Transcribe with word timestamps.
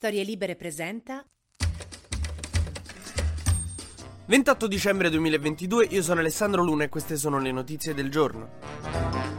Storie 0.00 0.24
Libere 0.24 0.56
presenta 0.56 1.22
28 4.24 4.66
dicembre 4.66 5.10
2022, 5.10 5.88
io 5.90 6.02
sono 6.02 6.20
Alessandro 6.20 6.62
Luna 6.62 6.84
e 6.84 6.88
queste 6.88 7.18
sono 7.18 7.38
le 7.38 7.52
notizie 7.52 7.92
del 7.92 8.10
giorno. 8.10 9.29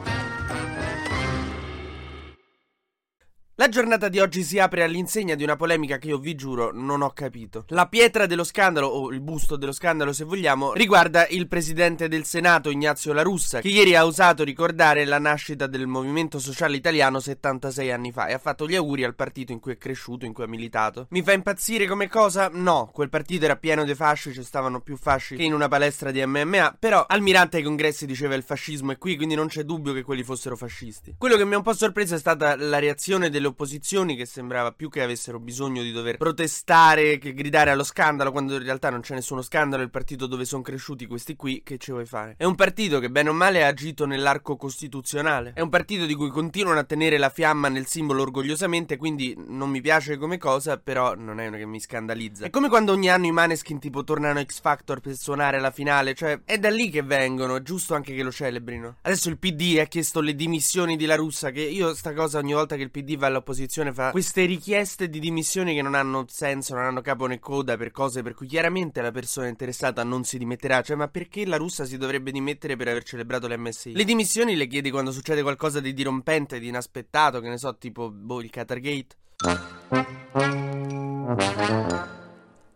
La 3.61 3.69
giornata 3.69 4.09
di 4.09 4.17
oggi 4.17 4.41
si 4.41 4.57
apre 4.57 4.81
all'insegna 4.81 5.35
di 5.35 5.43
una 5.43 5.55
polemica 5.55 5.99
che 5.99 6.07
io 6.07 6.17
vi 6.17 6.33
giuro 6.33 6.71
non 6.73 7.03
ho 7.03 7.11
capito. 7.11 7.65
La 7.67 7.85
pietra 7.85 8.25
dello 8.25 8.43
scandalo, 8.43 8.87
o 8.87 9.11
il 9.11 9.21
busto 9.21 9.55
dello 9.55 9.71
scandalo 9.71 10.13
se 10.13 10.23
vogliamo, 10.23 10.73
riguarda 10.73 11.27
il 11.27 11.47
presidente 11.47 12.07
del 12.07 12.25
Senato 12.25 12.71
Ignazio 12.71 13.13
La 13.13 13.21
Russa, 13.21 13.61
che 13.61 13.67
ieri 13.67 13.93
ha 13.93 14.03
osato 14.03 14.43
ricordare 14.43 15.05
la 15.05 15.19
nascita 15.19 15.67
del 15.67 15.85
Movimento 15.85 16.39
Sociale 16.39 16.75
Italiano 16.75 17.19
76 17.19 17.91
anni 17.91 18.11
fa 18.11 18.29
e 18.29 18.33
ha 18.33 18.39
fatto 18.39 18.67
gli 18.67 18.73
auguri 18.73 19.03
al 19.03 19.13
partito 19.13 19.51
in 19.51 19.59
cui 19.59 19.73
è 19.73 19.77
cresciuto, 19.77 20.25
in 20.25 20.33
cui 20.33 20.43
ha 20.43 20.47
militato. 20.47 21.05
Mi 21.11 21.21
fa 21.21 21.33
impazzire 21.33 21.85
come 21.85 22.07
cosa? 22.07 22.49
No, 22.51 22.89
quel 22.91 23.09
partito 23.09 23.45
era 23.45 23.57
pieno 23.57 23.83
di 23.83 23.93
fasci, 23.93 24.33
ci 24.33 24.41
stavano 24.41 24.81
più 24.81 24.97
fasci 24.97 25.35
che 25.35 25.43
in 25.43 25.53
una 25.53 25.67
palestra 25.67 26.09
di 26.09 26.25
MMA, 26.25 26.77
però 26.79 27.05
Almirante 27.07 27.57
ai 27.57 27.63
congressi 27.63 28.07
diceva 28.07 28.33
il 28.33 28.41
fascismo 28.41 28.91
è 28.91 28.97
qui, 28.97 29.15
quindi 29.15 29.35
non 29.35 29.49
c'è 29.49 29.61
dubbio 29.61 29.93
che 29.93 30.01
quelli 30.01 30.23
fossero 30.23 30.55
fascisti. 30.55 31.13
Quello 31.19 31.37
che 31.37 31.45
mi 31.45 31.53
ha 31.53 31.57
un 31.57 31.63
po' 31.63 31.73
sorpreso 31.73 32.15
è 32.15 32.17
stata 32.17 32.55
la 32.55 32.79
reazione 32.79 33.29
delle 33.29 33.49
opposizioni 33.51 34.15
che 34.15 34.25
sembrava 34.25 34.71
più 34.71 34.89
che 34.89 35.01
avessero 35.01 35.39
bisogno 35.39 35.81
di 35.83 35.91
dover 35.91 36.17
protestare 36.17 37.17
che 37.17 37.33
gridare 37.33 37.69
allo 37.69 37.83
scandalo 37.83 38.31
quando 38.31 38.55
in 38.55 38.63
realtà 38.63 38.89
non 38.89 39.01
c'è 39.01 39.13
nessuno 39.13 39.41
scandalo, 39.41 39.81
è 39.81 39.85
il 39.85 39.91
partito 39.91 40.25
dove 40.27 40.45
sono 40.45 40.61
cresciuti 40.61 41.05
questi 41.05 41.35
qui, 41.35 41.61
che 41.63 41.77
ci 41.77 41.91
vuoi 41.91 42.05
fare? 42.05 42.35
È 42.37 42.43
un 42.43 42.55
partito 42.55 42.99
che 42.99 43.09
bene 43.09 43.29
o 43.29 43.33
male 43.33 43.63
ha 43.63 43.67
agito 43.67 44.05
nell'arco 44.05 44.55
costituzionale, 44.55 45.53
è 45.53 45.61
un 45.61 45.69
partito 45.69 46.05
di 46.05 46.15
cui 46.15 46.29
continuano 46.29 46.79
a 46.79 46.83
tenere 46.83 47.17
la 47.17 47.29
fiamma 47.29 47.69
nel 47.69 47.85
simbolo 47.85 48.21
orgogliosamente, 48.23 48.97
quindi 48.97 49.35
non 49.47 49.69
mi 49.69 49.81
piace 49.81 50.17
come 50.17 50.37
cosa, 50.37 50.77
però 50.77 51.15
non 51.15 51.39
è 51.39 51.47
una 51.47 51.57
che 51.57 51.65
mi 51.65 51.79
scandalizza. 51.79 52.45
È 52.45 52.49
come 52.49 52.69
quando 52.69 52.91
ogni 52.91 53.09
anno 53.09 53.25
i 53.25 53.31
Maneskin 53.31 53.79
tipo 53.79 54.03
tornano 54.03 54.43
X 54.43 54.61
Factor 54.61 54.99
per 54.99 55.15
suonare 55.15 55.59
la 55.59 55.71
finale, 55.71 56.13
cioè 56.13 56.41
è 56.45 56.57
da 56.57 56.69
lì 56.69 56.89
che 56.89 57.03
vengono, 57.03 57.55
è 57.55 57.61
giusto 57.61 57.93
anche 57.93 58.15
che 58.15 58.23
lo 58.23 58.31
celebrino. 58.31 58.97
Adesso 59.01 59.29
il 59.29 59.37
PD 59.37 59.77
ha 59.79 59.85
chiesto 59.85 60.21
le 60.21 60.35
dimissioni 60.35 60.95
di 60.95 61.05
La 61.05 61.15
Russa, 61.15 61.51
che 61.51 61.61
io 61.61 61.93
sta 61.93 62.13
cosa 62.13 62.39
ogni 62.39 62.53
volta 62.53 62.75
che 62.75 62.83
il 62.83 62.91
PD 62.91 63.17
va 63.17 63.29
all'opposizione 63.41 63.91
fa 63.91 64.11
queste 64.11 64.45
richieste 64.45 65.09
di 65.09 65.19
dimissioni 65.19 65.73
che 65.73 65.81
non 65.81 65.95
hanno 65.95 66.25
senso, 66.27 66.75
non 66.75 66.85
hanno 66.85 67.01
capo 67.01 67.25
né 67.25 67.39
coda 67.39 67.75
per 67.75 67.91
cose 67.91 68.21
per 68.21 68.35
cui 68.35 68.47
chiaramente 68.47 69.01
la 69.01 69.11
persona 69.11 69.47
interessata 69.47 70.03
non 70.03 70.23
si 70.23 70.37
dimetterà. 70.37 70.81
Cioè, 70.81 70.95
ma 70.95 71.07
perché 71.07 71.45
la 71.45 71.57
russa 71.57 71.83
si 71.85 71.97
dovrebbe 71.97 72.31
dimettere 72.31 72.75
per 72.75 72.87
aver 72.87 73.03
celebrato 73.03 73.47
l'MSI? 73.47 73.93
Le 73.93 74.03
dimissioni 74.03 74.55
le 74.55 74.67
chiedi 74.67 74.91
quando 74.91 75.11
succede 75.11 75.41
qualcosa 75.41 75.79
di 75.79 75.93
dirompente, 75.93 76.59
di 76.59 76.67
inaspettato, 76.67 77.39
che 77.41 77.49
ne 77.49 77.57
so, 77.57 77.75
tipo 77.77 78.09
boh, 78.11 78.41
il 78.41 78.49
Qatargate. 78.49 79.15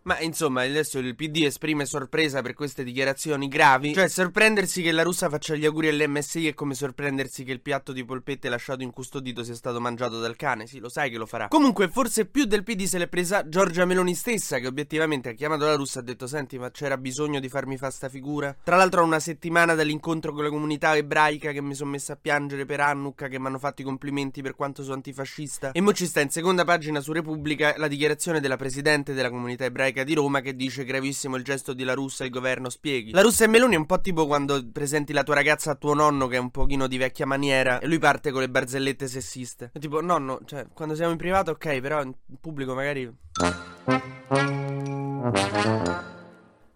Ma 0.05 0.19
insomma, 0.19 0.61
adesso 0.61 0.99
il 0.99 1.15
PD 1.15 1.45
esprime 1.45 1.87
sorpresa 1.87 2.43
per 2.43 2.53
queste 2.53 2.83
dichiarazioni 2.83 3.47
gravi. 3.47 3.95
Cioè, 3.95 4.07
sorprendersi 4.07 4.83
che 4.83 4.91
la 4.91 5.01
russa 5.01 5.29
faccia 5.29 5.55
gli 5.55 5.65
auguri 5.65 5.87
all'MSI 5.87 6.49
è 6.49 6.53
come 6.53 6.75
sorprendersi 6.75 7.43
che 7.43 7.51
il 7.51 7.59
piatto 7.59 7.91
di 7.91 8.05
polpette 8.05 8.47
lasciato 8.47 8.83
incustodito 8.83 9.43
sia 9.43 9.55
stato 9.55 9.81
mangiato 9.81 10.19
dal 10.19 10.35
cane. 10.35 10.67
Sì, 10.67 10.77
lo 10.77 10.89
sai 10.89 11.09
che 11.09 11.17
lo 11.17 11.25
farà. 11.25 11.47
Comunque, 11.47 11.89
forse 11.89 12.27
più 12.27 12.45
del 12.45 12.61
PD 12.61 12.83
se 12.83 12.99
l'è 12.99 13.07
presa 13.07 13.49
Giorgia 13.49 13.85
Meloni 13.85 14.13
stessa, 14.13 14.59
che 14.59 14.67
obiettivamente 14.67 15.29
ha 15.29 15.33
chiamato 15.33 15.65
la 15.65 15.73
russa 15.73 15.97
e 15.97 16.01
ha 16.03 16.05
detto: 16.05 16.27
Senti, 16.27 16.59
ma 16.59 16.69
c'era 16.69 16.99
bisogno 16.99 17.39
di 17.39 17.49
farmi 17.49 17.75
fa 17.75 17.89
sta 17.89 18.07
figura? 18.07 18.55
Tra 18.63 18.75
l'altro, 18.75 19.03
una 19.03 19.19
settimana 19.19 19.73
dall'incontro 19.73 20.33
con 20.33 20.43
la 20.43 20.51
comunità 20.51 20.95
ebraica 20.95 21.51
che 21.51 21.63
mi 21.63 21.73
sono 21.73 21.89
messa 21.89 22.13
a 22.13 22.17
piangere 22.21 22.65
per 22.65 22.79
Annukka, 22.79 23.27
che 23.27 23.39
mi 23.39 23.47
hanno 23.47 23.57
fatto 23.57 23.81
i 23.81 23.85
complimenti 23.85 24.43
per 24.43 24.53
quanto 24.53 24.83
sono 24.83 24.93
antifascista. 24.93 25.71
E 25.71 25.81
mo 25.81 25.93
ci 25.93 26.05
sta 26.05 26.21
in 26.21 26.29
seconda 26.29 26.63
pagina 26.63 26.99
su 26.99 27.11
Repubblica 27.11 27.73
la 27.77 27.87
dichiarazione 27.87 28.39
della 28.39 28.55
presidente 28.55 29.15
della 29.15 29.31
comunità 29.31 29.65
ebraica 29.65 29.93
di 30.03 30.13
Roma 30.13 30.41
che 30.41 30.55
dice 30.55 30.83
gravissimo 30.83 31.35
il 31.35 31.43
gesto 31.43 31.73
di 31.73 31.83
La 31.83 31.93
Russa 31.93 32.23
il 32.23 32.29
governo 32.31 32.69
spieghi. 32.69 33.11
La 33.11 33.21
Russa 33.21 33.45
e 33.45 33.47
Meloni 33.47 33.75
è 33.75 33.77
un 33.77 33.85
po' 33.85 34.01
tipo 34.01 34.27
quando 34.27 34.63
presenti 34.71 35.13
la 35.13 35.23
tua 35.23 35.35
ragazza 35.35 35.71
a 35.71 35.75
tuo 35.75 35.93
nonno 35.93 36.27
che 36.27 36.35
è 36.35 36.39
un 36.39 36.51
pochino 36.51 36.87
di 36.87 36.97
vecchia 36.97 37.25
maniera 37.25 37.79
e 37.79 37.87
lui 37.87 37.99
parte 37.99 38.31
con 38.31 38.41
le 38.41 38.49
barzellette 38.49 39.07
sessiste. 39.07 39.71
È 39.73 39.79
tipo 39.79 40.01
nonno, 40.01 40.41
cioè 40.45 40.67
quando 40.73 40.95
siamo 40.95 41.11
in 41.11 41.17
privato 41.17 41.51
ok, 41.51 41.79
però 41.79 42.01
in 42.01 42.13
pubblico 42.39 42.73
magari 42.73 43.11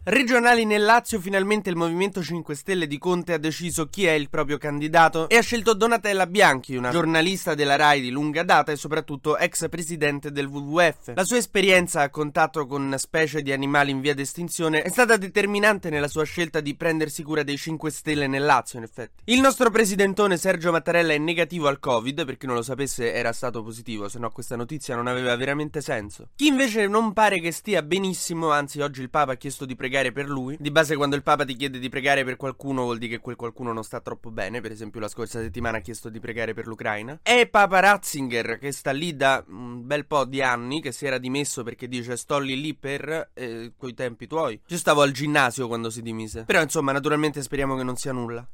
Regionali 0.09 0.65
nel 0.65 0.85
Lazio, 0.85 1.19
finalmente 1.19 1.69
il 1.69 1.75
Movimento 1.75 2.23
5 2.23 2.55
Stelle 2.55 2.87
di 2.87 2.97
Conte 2.97 3.33
ha 3.33 3.37
deciso 3.37 3.89
chi 3.89 4.07
è 4.07 4.13
il 4.13 4.27
proprio 4.27 4.57
candidato 4.57 5.29
e 5.29 5.37
ha 5.37 5.41
scelto 5.43 5.75
Donatella 5.75 6.25
Bianchi, 6.25 6.75
una 6.75 6.89
giornalista 6.89 7.53
della 7.53 7.75
RAI 7.75 8.01
di 8.01 8.09
lunga 8.09 8.41
data 8.41 8.71
e 8.71 8.75
soprattutto 8.75 9.37
ex 9.37 9.69
presidente 9.69 10.31
del 10.31 10.47
WWF. 10.47 11.11
La 11.13 11.23
sua 11.23 11.37
esperienza 11.37 12.01
a 12.01 12.09
contatto 12.09 12.65
con 12.65 12.95
specie 12.97 13.43
di 13.43 13.51
animali 13.51 13.91
in 13.91 14.01
via 14.01 14.15
d'estinzione 14.15 14.81
è 14.81 14.89
stata 14.89 15.15
determinante 15.15 15.91
nella 15.91 16.07
sua 16.07 16.23
scelta 16.23 16.59
di 16.59 16.75
prendersi 16.75 17.21
cura 17.21 17.43
dei 17.43 17.57
5 17.57 17.91
Stelle 17.91 18.25
nel 18.25 18.45
Lazio, 18.45 18.79
in 18.79 18.85
effetti. 18.85 19.21
Il 19.25 19.41
nostro 19.41 19.69
presidentone 19.69 20.37
Sergio 20.37 20.71
Mattarella 20.71 21.13
è 21.13 21.19
negativo 21.19 21.67
al 21.67 21.77
Covid, 21.77 22.25
per 22.25 22.35
chi 22.37 22.47
non 22.47 22.55
lo 22.55 22.63
sapesse 22.63 23.13
era 23.13 23.31
stato 23.31 23.61
positivo, 23.61 24.09
se 24.09 24.17
no 24.17 24.31
questa 24.31 24.55
notizia 24.55 24.95
non 24.95 25.05
aveva 25.05 25.35
veramente 25.35 25.81
senso. 25.81 26.29
Chi 26.35 26.47
invece 26.47 26.87
non 26.87 27.13
pare 27.13 27.39
che 27.39 27.51
stia 27.51 27.83
benissimo, 27.83 28.49
anzi 28.49 28.81
oggi 28.81 29.01
il 29.01 29.11
Papa 29.11 29.33
ha 29.33 29.35
chiesto 29.35 29.65
di 29.65 29.75
pregare 29.75 29.97
pregare 29.99 30.11
per 30.11 30.29
lui. 30.29 30.57
Di 30.59 30.71
base, 30.71 30.95
quando 30.95 31.15
il 31.15 31.23
Papa 31.23 31.45
ti 31.45 31.55
chiede 31.55 31.79
di 31.79 31.89
pregare 31.89 32.23
per 32.23 32.35
qualcuno, 32.35 32.83
vuol 32.83 32.97
dire 32.97 33.15
che 33.15 33.19
quel 33.19 33.35
qualcuno 33.35 33.73
non 33.73 33.83
sta 33.83 33.99
troppo 33.99 34.31
bene. 34.31 34.61
Per 34.61 34.71
esempio, 34.71 34.99
la 34.99 35.07
scorsa 35.07 35.39
settimana 35.41 35.77
ha 35.77 35.81
chiesto 35.81 36.09
di 36.09 36.19
pregare 36.19 36.53
per 36.53 36.67
l'Ucraina. 36.67 37.19
È 37.21 37.47
Papa 37.47 37.79
Ratzinger, 37.79 38.57
che 38.57 38.71
sta 38.71 38.91
lì 38.91 39.15
da 39.15 39.43
un 39.47 39.85
bel 39.85 40.05
po' 40.05 40.25
di 40.25 40.41
anni, 40.41 40.81
che 40.81 40.91
si 40.91 41.05
era 41.05 41.17
dimesso 41.17 41.63
perché 41.63 41.87
dice 41.87 42.15
sto 42.17 42.39
lì 42.39 42.59
lì 42.59 42.73
per 42.73 43.31
eh, 43.33 43.73
quei 43.77 43.93
tempi 43.93 44.27
tuoi. 44.27 44.59
Io 44.65 44.77
stavo 44.77 45.01
al 45.01 45.11
ginnasio 45.11 45.67
quando 45.67 45.89
si 45.89 46.01
dimise. 46.01 46.43
Però, 46.43 46.61
insomma, 46.61 46.91
naturalmente 46.91 47.41
speriamo 47.41 47.75
che 47.75 47.83
non 47.83 47.95
sia 47.95 48.11
nulla. 48.11 48.47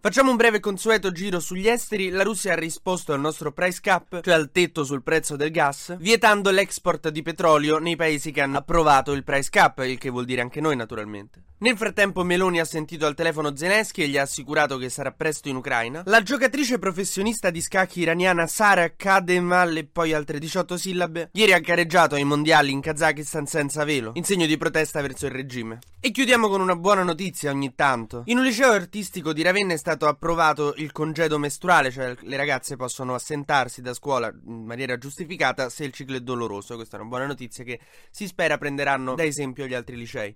Facciamo 0.00 0.30
un 0.30 0.36
breve 0.36 0.60
consueto 0.60 1.10
giro 1.10 1.40
sugli 1.40 1.66
esteri. 1.66 2.10
La 2.10 2.22
Russia 2.22 2.52
ha 2.52 2.56
risposto 2.56 3.12
al 3.12 3.18
nostro 3.18 3.50
price 3.50 3.80
cap, 3.82 4.20
cioè 4.22 4.34
al 4.34 4.52
tetto 4.52 4.84
sul 4.84 5.02
prezzo 5.02 5.34
del 5.34 5.50
gas, 5.50 5.96
vietando 5.98 6.50
l'export 6.50 7.08
di 7.08 7.20
petrolio 7.20 7.78
nei 7.78 7.96
paesi 7.96 8.30
che 8.30 8.40
hanno 8.40 8.58
approvato 8.58 9.10
il 9.10 9.24
price 9.24 9.50
cap, 9.50 9.80
il 9.80 9.98
che 9.98 10.10
vuol 10.10 10.24
dire 10.24 10.40
anche 10.40 10.60
noi 10.60 10.76
naturalmente. 10.76 11.47
Nel 11.60 11.76
frattempo 11.76 12.22
Meloni 12.22 12.60
ha 12.60 12.64
sentito 12.64 13.04
al 13.04 13.16
telefono 13.16 13.56
Zelensky 13.56 14.02
e 14.02 14.08
gli 14.08 14.16
ha 14.16 14.22
assicurato 14.22 14.78
che 14.78 14.88
sarà 14.88 15.10
presto 15.10 15.48
in 15.48 15.56
Ucraina. 15.56 16.04
La 16.06 16.22
giocatrice 16.22 16.78
professionista 16.78 17.50
di 17.50 17.60
scacchi 17.60 17.98
iraniana 17.98 18.46
Sara 18.46 18.94
Kademal 18.94 19.76
e 19.76 19.84
poi 19.84 20.12
altre 20.12 20.38
18 20.38 20.76
sillabe 20.76 21.30
ieri 21.32 21.52
ha 21.52 21.58
gareggiato 21.58 22.14
ai 22.14 22.22
mondiali 22.22 22.70
in 22.70 22.80
Kazakistan 22.80 23.46
senza 23.46 23.82
velo, 23.82 24.12
in 24.14 24.22
segno 24.22 24.46
di 24.46 24.56
protesta 24.56 25.00
verso 25.00 25.26
il 25.26 25.32
regime. 25.32 25.80
E 25.98 26.12
chiudiamo 26.12 26.48
con 26.48 26.60
una 26.60 26.76
buona 26.76 27.02
notizia 27.02 27.50
ogni 27.50 27.74
tanto. 27.74 28.22
In 28.26 28.38
un 28.38 28.44
liceo 28.44 28.70
artistico 28.70 29.32
di 29.32 29.42
Ravenna 29.42 29.72
è 29.72 29.78
stato 29.78 30.06
approvato 30.06 30.74
il 30.76 30.92
congedo 30.92 31.38
mestruale, 31.38 31.90
cioè 31.90 32.14
le 32.20 32.36
ragazze 32.36 32.76
possono 32.76 33.14
assentarsi 33.14 33.82
da 33.82 33.94
scuola 33.94 34.28
in 34.28 34.64
maniera 34.64 34.96
giustificata 34.96 35.70
se 35.70 35.82
il 35.82 35.92
ciclo 35.92 36.18
è 36.18 36.20
doloroso. 36.20 36.76
Questa 36.76 36.96
è 36.96 37.00
una 37.00 37.08
buona 37.08 37.26
notizia 37.26 37.64
che 37.64 37.80
si 38.12 38.28
spera 38.28 38.58
prenderanno 38.58 39.16
da 39.16 39.24
esempio 39.24 39.66
gli 39.66 39.74
altri 39.74 39.96
licei. 39.96 40.32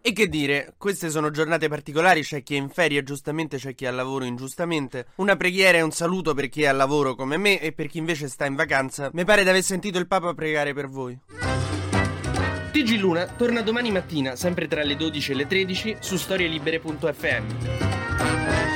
E 0.00 0.12
che 0.12 0.28
dire, 0.28 0.74
queste 0.78 1.10
sono 1.10 1.30
giornate 1.30 1.68
particolari, 1.68 2.22
c'è 2.22 2.42
chi 2.42 2.54
è 2.54 2.58
in 2.58 2.68
ferie 2.68 3.02
giustamente, 3.02 3.56
c'è 3.56 3.74
chi 3.74 3.84
è 3.84 3.88
al 3.88 3.96
lavoro 3.96 4.24
ingiustamente. 4.24 5.06
Una 5.16 5.36
preghiera 5.36 5.78
e 5.78 5.82
un 5.82 5.90
saluto 5.90 6.34
per 6.34 6.48
chi 6.48 6.62
è 6.62 6.66
al 6.66 6.76
lavoro 6.76 7.14
come 7.14 7.36
me 7.36 7.60
e 7.60 7.72
per 7.72 7.88
chi 7.88 7.98
invece 7.98 8.28
sta 8.28 8.46
in 8.46 8.54
vacanza. 8.54 9.10
Mi 9.12 9.24
pare 9.24 9.42
di 9.42 9.48
aver 9.48 9.62
sentito 9.62 9.98
il 9.98 10.06
Papa 10.06 10.34
pregare 10.34 10.74
per 10.74 10.88
voi. 10.88 11.18
TG 12.70 12.98
Luna 12.98 13.26
torna 13.26 13.62
domani 13.62 13.90
mattina, 13.90 14.36
sempre 14.36 14.68
tra 14.68 14.84
le 14.84 14.96
12 14.96 15.32
e 15.32 15.34
le 15.34 15.46
13, 15.46 15.96
su 16.00 16.16
storielibere.fm. 16.16 18.75